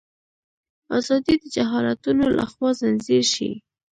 ازادي 0.97 1.35
د 1.41 1.45
جهالتونو 1.55 2.23
لخوا 2.37 2.69
ځنځیر 2.79 3.23
شي. 3.33 3.51